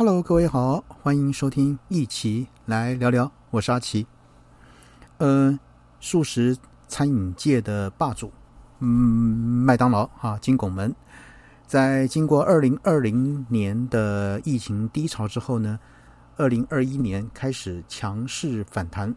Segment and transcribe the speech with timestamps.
[0.00, 4.06] Hello，各位好，欢迎收听一起来聊聊，我是阿奇。
[5.18, 5.60] 嗯，
[6.00, 6.56] 素食
[6.88, 8.32] 餐饮界的霸主，
[8.78, 10.96] 嗯，麦当劳哈金拱门，
[11.66, 15.78] 在经过二零二零年的疫情低潮之后呢，
[16.38, 19.14] 二零二一年开始强势反弹，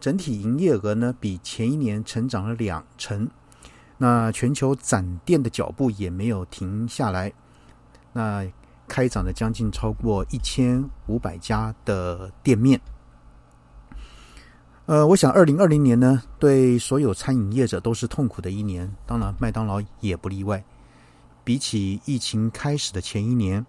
[0.00, 3.30] 整体营业额呢比前一年成长了两成，
[3.98, 7.32] 那全球展店的脚步也没有停下来，
[8.12, 8.44] 那。
[8.90, 12.80] 开展了将近超过一千五百家的店面。
[14.86, 20.64] 呃，我想二零二零年呢，对所有餐饮业者都是痛苦的一年，当然麦当劳也不例外。
[21.44, 23.64] 比起疫情开始的前一年，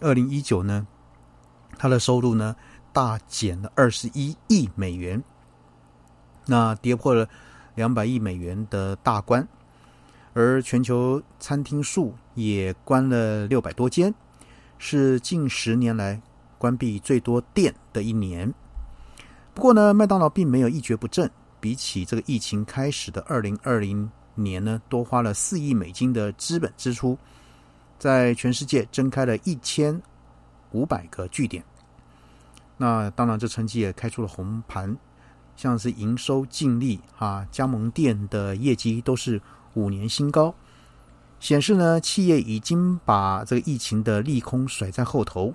[0.00, 0.84] 二零一九呢，
[1.78, 2.56] 它的收入呢
[2.92, 5.22] 大减了二十一亿美元，
[6.46, 7.28] 那跌破了
[7.76, 9.46] 两百亿美元的大关，
[10.32, 14.12] 而全球餐厅数也关了六百多间。
[14.86, 16.20] 是近十年来
[16.58, 18.52] 关闭最多店的一年。
[19.54, 21.30] 不过呢，麦当劳并没有一蹶不振。
[21.58, 27.16] 比起这个疫情开始的二零二零年呢，多花了四亿美金的资本支出，
[27.98, 29.98] 在全世界增开了一千
[30.72, 31.64] 五百个据点。
[32.76, 34.94] 那当然，这成绩也开出了红盘，
[35.56, 39.40] 像是营收、净利啊，加盟店的业绩都是
[39.72, 40.54] 五年新高。
[41.40, 45.52] 显示呢，企业已经把这个疫情的利空甩在后头，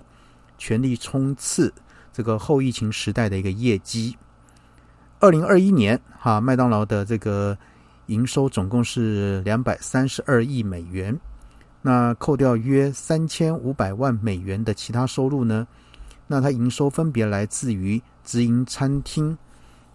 [0.56, 1.74] 全力冲刺
[2.14, 4.16] 这个后疫情时代的一个业绩。
[5.20, 7.58] 二零二一年，哈，麦当劳的这个
[8.06, 11.20] 营收总共是两百三十二亿美元，
[11.82, 15.68] 那扣掉约三千五百万美元的其他收入呢，
[16.28, 19.36] 那它营收分别来自于直营餐厅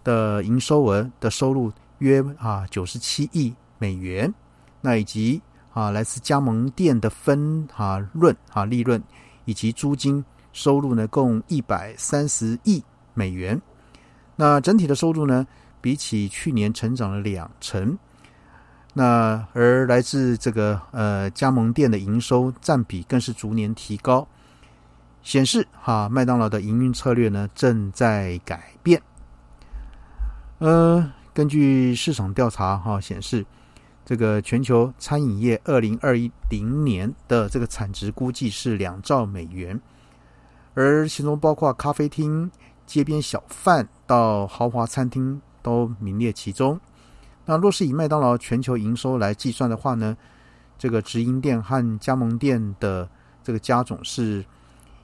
[0.03, 4.33] 的营收额的收入约啊九十七亿美元，
[4.81, 5.41] 那以及。
[5.75, 9.03] 啊，来自加盟店的分啊润啊利润
[9.43, 10.23] 以及租金
[10.53, 12.81] 收入呢，共一百三十亿
[13.13, 13.61] 美元。
[14.37, 15.45] 那整体的收入呢，
[15.81, 17.97] 比起去年成长了两成。
[18.93, 24.25] 那而来自这个呃加盟店的营收占比更是逐年提高，
[25.23, 29.01] 显示哈麦当劳的营运策略呢正在改变。
[30.59, 33.45] 呃，根据市场调查哈显示。
[34.05, 39.81] 这个全球餐饮业二零二一零年的这个产值估计是两兆美元，
[40.75, 42.49] 而其中包括咖啡厅、
[42.85, 46.79] 街边小贩到豪华餐厅都名列其中。
[47.45, 50.15] 那若是以麦当劳全球营收来计算的话呢，
[50.77, 53.09] 这个直营店和加盟店的
[53.43, 54.45] 这个加总是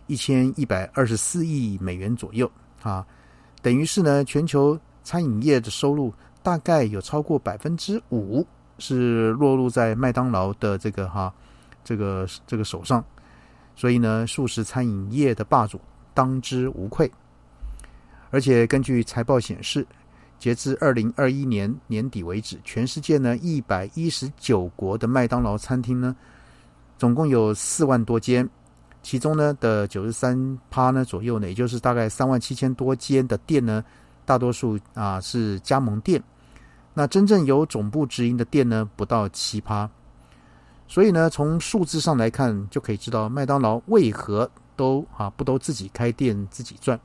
[0.06, 2.50] 一千一百二十四亿美元左右
[2.84, 3.04] 啊，
[3.64, 6.14] 等于是呢全球餐饮业的收入
[6.44, 8.46] 大概有超过百分之五。
[8.82, 11.32] 是落入在麦当劳的这个哈，
[11.84, 13.02] 这个这个手上，
[13.76, 15.80] 所以呢，素食餐饮业的霸主
[16.14, 17.10] 当之无愧。
[18.32, 19.86] 而且根据财报显示，
[20.40, 26.16] 截至二零二一年年底为止，全世界呢一百一十九国的麦当劳餐厅呢，
[26.98, 28.50] 总共有四万多间，
[29.04, 33.84] 其中呢的九十三趴呢左右呢，也就是大概三万七千多间的店呢，
[34.26, 36.22] 大多数啊是加盟店。
[36.94, 39.90] 那真正有总部直营的店呢，不到七趴，
[40.90, 47.00] 所以呢，从数字上来看，就可以知道麦当劳为何都啊不都自己开店自己赚。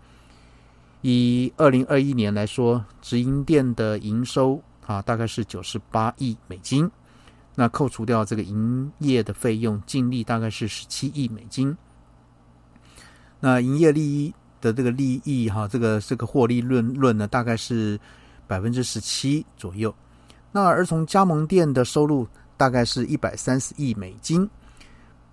[1.02, 6.90] 以二零二一年来说，直营店的营收啊大概是九十八亿美金，
[7.54, 11.76] 那扣除掉这个营业的费用，净利大概是十七亿美金。
[13.38, 18.00] 那营业利益的这个利益哈，这个这个获利论论呢，大概是。
[18.46, 19.94] 百分之十七左右，
[20.52, 22.26] 那而从加盟店的收入
[22.56, 24.48] 大概是一百三十亿美金，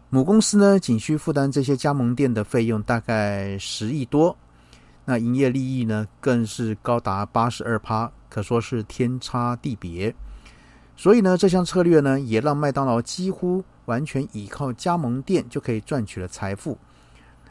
[0.10, 4.36] 母公司呢仅需负担这些加盟店的费用大概十亿多，
[5.06, 10.14] 那营业利益呢更是高达八十二趴，可说是天差地别。
[10.96, 16.78] 所以呢，这项策略呢也让麦当劳几乎完全依靠加盟店就可以赚取了财富，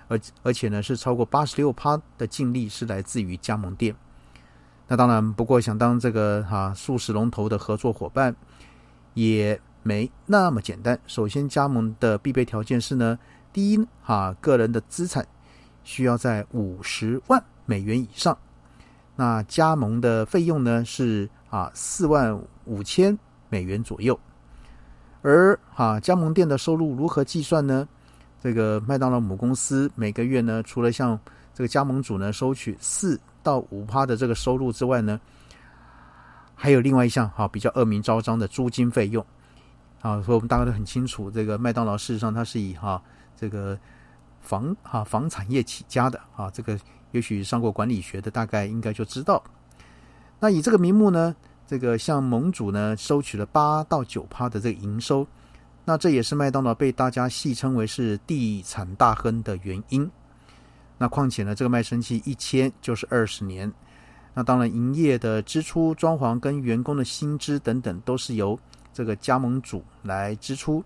[0.06, 3.94] 而而且呢是超过八十六趴的净利是来自于加盟店。
[4.92, 8.36] 那当然，不过想当这个哈素食龙头的合作伙伴，
[9.14, 11.00] 也没那么简单。
[11.06, 13.18] 首先，加盟的必备条件是呢，
[13.54, 15.26] 第一哈个人的资产
[15.82, 18.36] 需要在五十万美元以上。
[19.16, 23.18] 那加盟的费用呢是啊四万五千
[23.48, 24.20] 美元左右。
[25.22, 27.88] 而哈加盟店的收入如何计算呢？
[28.42, 31.18] 这个麦当劳母公司每个月呢，除了向
[31.54, 33.18] 这个加盟主呢收取四。
[33.42, 35.20] 到五趴的这个收入之外呢，
[36.54, 39.24] 还有另外一项哈比较恶名昭彰的租金费用
[40.00, 43.02] 啊，所以我们大家都很清楚，这个麦当劳事实上它是以哈
[43.36, 43.78] 这个
[44.40, 46.78] 房哈房产业起家的啊，这个
[47.10, 49.42] 也许上过管理学的，大概应该就知道。
[50.40, 51.34] 那以这个名目呢，
[51.66, 55.26] 这个向盟主呢收取了八到九趴的这个营收，
[55.84, 60.10] 那这也是麦当劳被大家戏称为是地产大亨的原因。
[61.02, 63.72] 那况且呢，这个卖身契一签就是二十年。
[64.34, 68.56] 那当然，营业的支出、装潢跟员工的薪资等等，都是由
[68.94, 70.80] 这个加盟主来支出。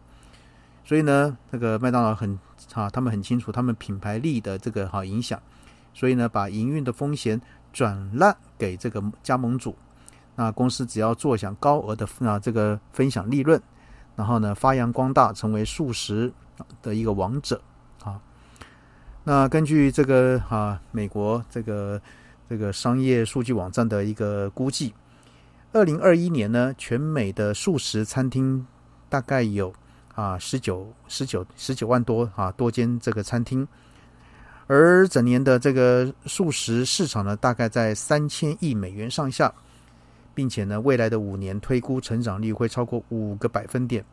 [0.87, 2.31] 所以呢，这个麦当劳很
[2.73, 5.39] 啊，他们很清楚他们品牌力的这个好影响，
[5.93, 7.39] 所以呢，把营运的风险
[7.75, 9.77] 转让给这个加盟主。
[10.35, 13.61] 那公司只要坐享高额的啊这个分享利润，
[14.17, 16.33] 然后呢发扬光大，成为素食
[16.81, 17.61] 的一个王者。
[19.29, 22.01] 那根据这个啊美国这个。
[22.49, 24.95] 这个商业数据网站的一个估计，
[25.73, 28.65] 二零二一年呢，全美的素食餐厅
[29.09, 29.75] 大概有
[30.15, 33.67] 啊十九十九十九万多啊多间这个餐厅，
[34.69, 39.53] 而整年的这个素食市场呢，大概在三千亿美元上下，
[40.33, 44.05] 并且呢，未来的五年推估成长率会超过五个百分点，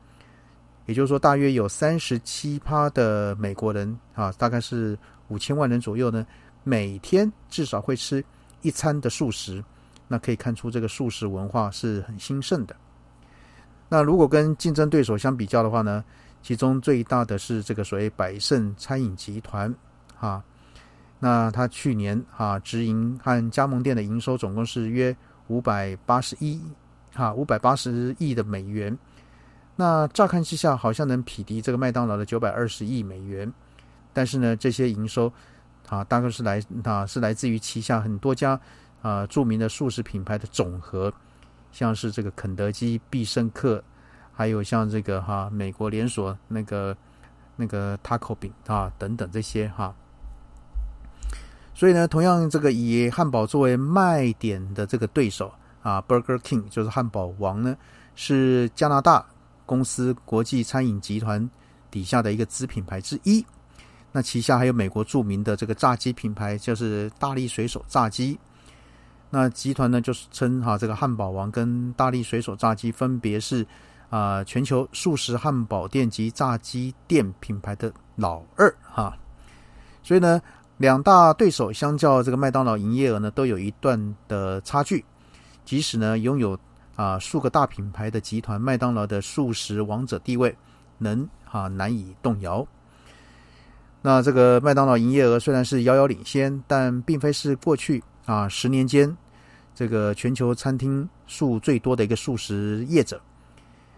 [0.86, 4.98] 也就是说，大约有三十七趴的美国人啊，大概是
[5.30, 6.26] 五千万人左右呢。
[6.66, 8.24] 每天至少会吃
[8.62, 9.62] 一餐的素食，
[10.08, 12.74] 那可以看出这个素食文化是很兴盛的。
[13.90, 16.02] 那如果跟竞争对手相比较的话呢，
[16.42, 19.76] 其中最大的是这个所谓百胜餐饮集团，
[20.18, 20.42] 啊，
[21.20, 25.14] 那它去年啊直营和加盟店的营收总共是约
[25.48, 26.62] 五百八十一
[27.14, 28.98] 哈五百八十亿的美元，
[29.76, 33.52] 那乍看之下好像能匹敌这个麦当劳的九百二十亿美元，
[34.12, 35.32] 但是呢，这些营收。
[35.90, 38.60] 啊，大概是来啊，是来自于旗下很多家
[39.02, 41.14] 啊著名的素食品牌的总和，
[41.74, 43.84] 像是这个肯德基、必胜客，
[44.34, 46.96] 还有像这个哈美国连锁那个
[47.58, 49.94] 那个 taco 饼啊等等这些哈。
[51.76, 55.54] 所以呢，同样这个以汉堡作为卖点的这个对手
[55.84, 57.78] 啊，Burger King 就是汉堡王呢，
[58.16, 59.24] 是加拿大
[59.66, 61.50] 公司国际餐饮集团
[61.90, 63.46] 底下的一个子品牌之一。
[64.12, 68.38] 那旗下还有美国著名的这个炸鸡品牌，就是大力水手炸鸡。
[69.30, 73.66] 那集团呢，就是称哈这个汉堡王跟大力水手炸鸡分别是
[74.12, 79.18] 啊全球素食汉堡店及炸鸡店品牌的老二哈。
[80.04, 80.40] 所以呢，
[80.78, 85.04] 两大对手相较这个麦当劳营业额呢，都有一段的差距。
[85.66, 86.56] 即使呢拥有
[86.96, 90.56] 啊数个大品牌的集团，麦当劳的素食王者地位
[90.98, 92.66] 能哈难以动摇。
[94.02, 99.16] 那这个麦当劳营业额虽然是遥遥领先，但并非是过去啊十年间
[99.74, 103.20] 这个全球餐厅数最多的一个素食业者。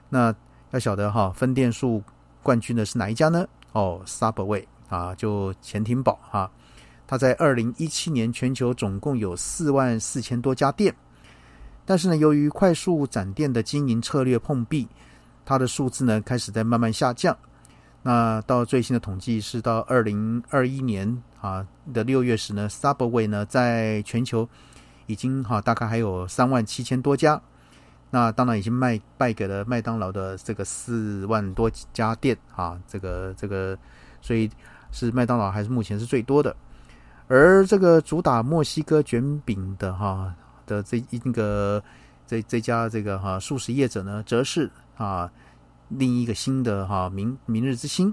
[0.09, 0.33] 那
[0.71, 2.03] 要晓得哈，分店数
[2.43, 3.47] 冠军的是哪一家呢？
[3.71, 6.49] 哦，Subway 啊，就潜艇堡哈。
[7.07, 10.95] 它在二零一七年全球总共有四万四千多家店，
[11.85, 14.87] 但是呢，由于快速展店的经营策略碰壁，
[15.45, 17.37] 它的数字呢开始在慢慢下降。
[18.01, 24.47] 那到最新的统计是到二零二一年啊的六月时呢，Subway 呢在全球
[25.07, 27.41] 已经哈大概还有三万七千多家，
[28.11, 33.77] 那当然已经卖败给了麦当劳的这个四万多家店啊，这个这个，
[34.21, 34.49] 所以
[34.91, 36.55] 是麦当劳还是目前是最多的，
[37.27, 40.33] 而这个主打墨西哥卷饼的哈
[40.65, 41.83] 的这一那个
[42.27, 45.31] 这这家这个哈素食业者呢，则是啊。
[45.89, 48.11] 另一个新的哈明明日之星，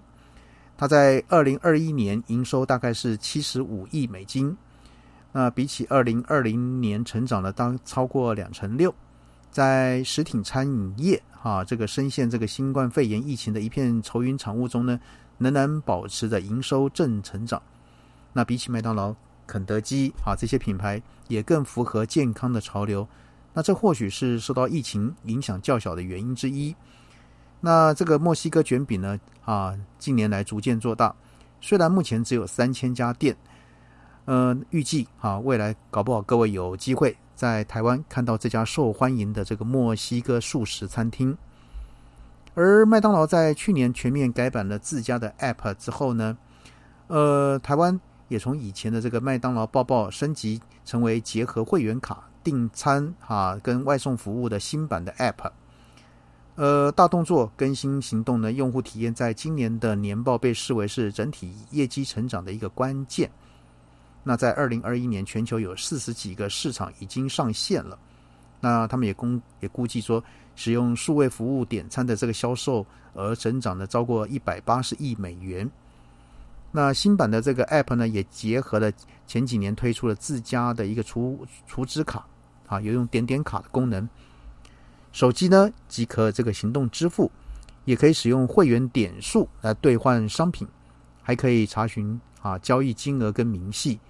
[0.76, 4.54] 它在二零二一年营收大概是七十五亿美金，
[5.32, 8.94] 那比起二零二零年成长了当超过两成六，
[9.50, 15.00] 在实体餐饮业哈这个深陷这个新冠肺炎疫情的一片愁云惨雾中呢，
[15.38, 17.60] 仍然保持着营收正成长。
[18.34, 19.14] 那比起麦当劳、
[19.52, 23.06] 肯德基啊这些品牌，也更符合健康的潮流。
[23.52, 26.74] 那这或许是受到疫情影响较小的原因之一。
[27.60, 29.20] 那这个墨西哥卷饼呢？
[29.44, 31.14] 啊，近年来逐渐做大，
[31.60, 33.36] 虽然目前只有三千家店，
[34.24, 41.36] 呃，预计啊，未来搞不好各位有机会在台湾看到这家受欢迎的这个墨西哥素食餐厅。
[42.54, 46.38] 而麦当劳在去年全面改版了自家的 App 之后呢，
[47.08, 48.00] 呃，台湾
[48.32, 55.50] 也从以前的这个麦当劳抱抱升级成为结合会员卡订餐啊跟外送服务的新版的 App。
[56.54, 63.30] 呃，大动作更新行动呢，用户体验在今年的年报被视为是整体业绩成长的一个关键。
[64.22, 67.98] 那在二零二一年，全球有四十几个市场已经上线了。
[68.60, 70.22] 那他们也公也估计说，
[70.54, 75.70] 使用数位服务点餐的这个销售额增长呢，超过一百八十亿美元。
[76.74, 78.90] 那新版的这个 App 呢，也结合了
[79.26, 82.26] 前几年推出了自家的一个储储值卡，
[82.66, 84.08] 啊，有用点点卡的功能。
[85.12, 87.30] 手机呢即可这个行动支付，
[87.84, 90.66] 也可以使用会员点数来兑换商品，
[91.22, 94.00] 还可以查询啊交易金额跟明细。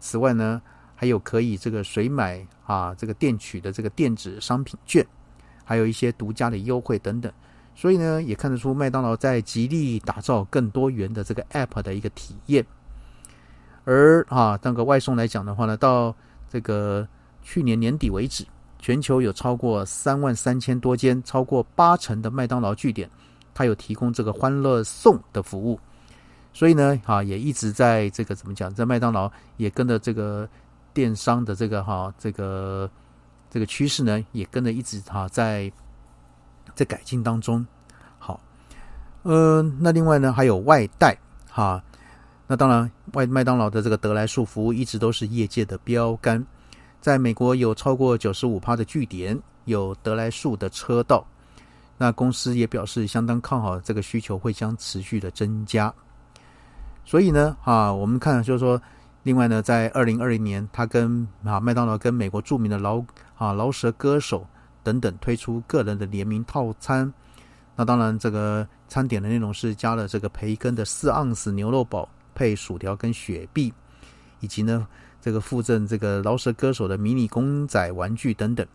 [0.00, 0.60] 此外呢，
[0.96, 5.06] 还有可以这个随买啊这个店取的这个电子商品券，
[5.64, 7.32] 还有一些独家的优惠等等。
[7.80, 12.66] 所以呢，也看得出麦当劳在极力打造更多元的这个 App 的一个体验。
[13.84, 16.12] 而啊，那个外送来讲的话呢，到
[16.50, 17.06] 这个
[17.40, 18.44] 去年年底为止，
[18.80, 23.08] 全球有超过三万三千多间，超过八成的麦当劳据点，
[23.54, 25.78] 它有提供这个欢乐送的服务。
[26.52, 30.48] 所以呢，啊，也一直在这个怎么讲，在麦当劳也跟着这个
[30.92, 32.90] 电商的这个哈这个
[33.48, 35.72] 这个趋势呢，也跟着一直哈在。
[36.74, 37.66] 在改进当中，
[38.18, 38.40] 好，
[39.22, 41.16] 呃，那另外呢还有外带。
[41.50, 41.82] 哈，
[42.46, 46.44] 那当然外麦当劳的这个得来速服务一直都是业界的标杆，
[47.00, 51.26] 在美国有超过九十五趴的据点有得来速的车道，
[51.96, 55.92] 那公司也表示相当看好这个需求会将持续的增加，
[57.04, 58.80] 所以呢啊，我们看就是说，
[59.24, 63.02] 另外呢在二零二零年，他跟啊麦当劳跟美国著名的劳
[63.36, 64.46] 啊劳舌歌手。
[64.88, 67.12] 等等，推出个人的联名套餐。
[67.76, 73.70] 那当然，这个餐点的内容是加了这个培根的四盎司牛肉堡，配薯条跟雪碧，
[74.40, 74.86] 以及呢
[75.20, 78.66] 这个附赠这个饶舌歌手的迷你公仔玩具等等。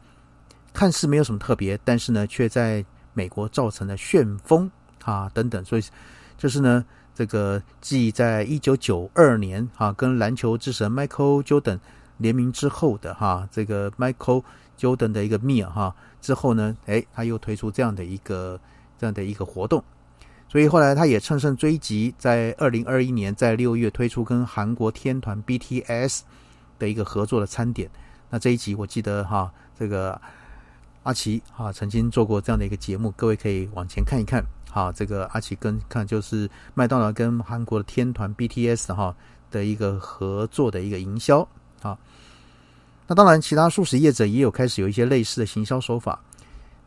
[0.72, 4.70] 看似没有什么特别，但是呢，却在美国造成了旋风
[5.04, 5.66] 啊等等。
[5.66, 5.84] 所以
[6.38, 11.80] 就是呢，这个继在一九九二年啊跟篮球之神 Michael Jordan
[12.18, 14.44] 联名之后的哈这个 Michael。
[14.78, 18.60] Jordan 的一个 Mia 哈之后呢，哎，他又推出这样的一个
[18.98, 19.84] 这样的一个活动，
[20.48, 26.22] 所以后来他也乘胜追击，在二零二一年在六月推出跟韩国天团 BTS
[26.80, 27.90] 的一个合作的餐点。
[28.30, 30.20] 那这一集我记得哈，这个
[31.04, 34.44] 阿奇哈曾经做过这样的一个节目，各位可以往前看一看。
[34.70, 39.16] 好，这个阿奇跟看就是麦当劳跟韩国的天团 BTS 哈
[39.52, 41.48] 的一个合作的一个营销
[41.82, 41.96] 啊。
[43.06, 46.20] 那当然，其他素食业者也有开始有一些类似的行销手法。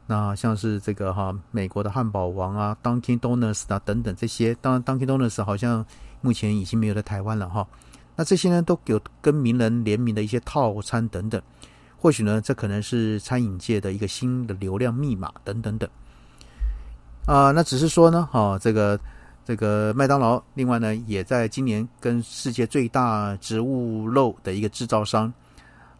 [0.06, 5.84] 那像是这个哈，美国的汉堡王啊，Dunkin' Donuts 啊等等这些，当然 Dunkin' Donuts 好像
[6.20, 7.66] 目前已经没有在台湾了哈。
[8.14, 11.42] 那这些呢，都有跟名人联名的一些套餐等等。
[11.98, 15.90] 或许呢，这可能是餐饮界的一个新的流量密码等等等。
[17.26, 18.98] 啊，那只是说呢，哈，这个
[19.44, 25.32] 这个麦当劳，另外呢，也在今年跟世界最大植物肉的一个制造商。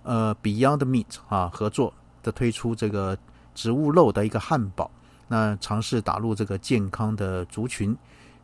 [0.06, 3.18] 呃，Beyond Meat 啊，合作的推出这个
[3.56, 4.88] 植物肉的一个汉堡，
[5.26, 7.94] 那尝试打入这个健康的族群，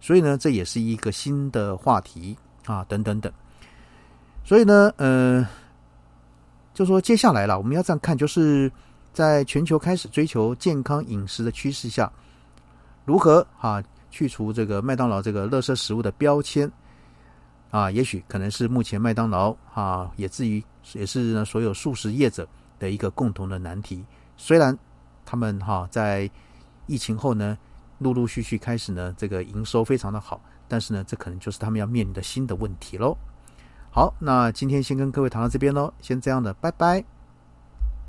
[0.01, 3.33] 所以呢，这也是一个新的话题啊，等等等。
[4.45, 5.47] 所以呢，呃，
[6.75, 8.71] 就说接下来了，我们要这样看，就是
[9.13, 12.11] 在全球开始追求健康饮食的趋势下，
[13.05, 16.69] 如何啊去除这个麦当劳这个乐色食物的标签。
[17.73, 20.63] 啊，也许可能是目前麦当劳哈，也至于
[20.93, 22.47] 也是呢所有素食业者
[22.79, 24.05] 的一个共同的难题。
[24.37, 24.79] 虽然
[25.25, 26.31] 他们哈在
[26.87, 27.57] 疫情后呢，
[27.99, 30.39] 陆陆续续开始呢这个营收非常的好，
[30.69, 33.17] 但是呢，这可能就是他们要面临的新的问题喽。
[33.91, 37.22] 好，那今天先跟各位谈到这边喽，先这样的，拜拜。